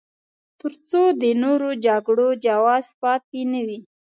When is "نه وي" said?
3.53-3.79